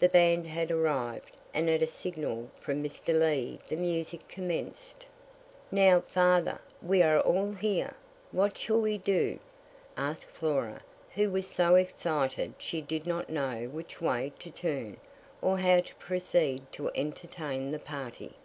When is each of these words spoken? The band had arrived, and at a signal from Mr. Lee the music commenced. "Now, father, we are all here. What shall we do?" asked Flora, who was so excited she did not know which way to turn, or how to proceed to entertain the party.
The 0.00 0.08
band 0.08 0.46
had 0.46 0.70
arrived, 0.70 1.36
and 1.52 1.68
at 1.68 1.82
a 1.82 1.86
signal 1.86 2.48
from 2.58 2.82
Mr. 2.82 3.12
Lee 3.12 3.58
the 3.68 3.76
music 3.76 4.26
commenced. 4.26 5.04
"Now, 5.70 6.00
father, 6.00 6.62
we 6.80 7.02
are 7.02 7.20
all 7.20 7.52
here. 7.52 7.92
What 8.32 8.56
shall 8.56 8.80
we 8.80 8.96
do?" 8.96 9.38
asked 9.94 10.24
Flora, 10.24 10.80
who 11.16 11.30
was 11.30 11.48
so 11.50 11.74
excited 11.74 12.54
she 12.56 12.80
did 12.80 13.06
not 13.06 13.28
know 13.28 13.68
which 13.70 14.00
way 14.00 14.32
to 14.38 14.50
turn, 14.50 14.96
or 15.42 15.58
how 15.58 15.80
to 15.80 15.94
proceed 15.96 16.62
to 16.72 16.90
entertain 16.94 17.70
the 17.70 17.78
party. 17.78 18.36